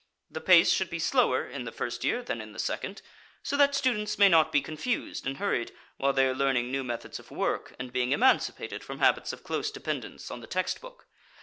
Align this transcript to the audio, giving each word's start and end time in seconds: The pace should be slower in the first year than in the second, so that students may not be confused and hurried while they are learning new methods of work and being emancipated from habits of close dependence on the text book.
The 0.31 0.41
pace 0.41 0.71
should 0.71 0.89
be 0.89 0.97
slower 0.97 1.45
in 1.47 1.63
the 1.65 1.71
first 1.71 2.03
year 2.03 2.23
than 2.23 2.41
in 2.41 2.53
the 2.53 2.57
second, 2.57 3.03
so 3.43 3.55
that 3.57 3.75
students 3.75 4.17
may 4.17 4.29
not 4.29 4.51
be 4.51 4.59
confused 4.59 5.27
and 5.27 5.37
hurried 5.37 5.73
while 5.97 6.11
they 6.11 6.25
are 6.25 6.33
learning 6.33 6.71
new 6.71 6.83
methods 6.83 7.19
of 7.19 7.29
work 7.29 7.75
and 7.77 7.93
being 7.93 8.11
emancipated 8.11 8.83
from 8.83 8.97
habits 8.97 9.31
of 9.31 9.43
close 9.43 9.69
dependence 9.69 10.31
on 10.31 10.41
the 10.41 10.47
text 10.47 10.81
book. 10.81 11.05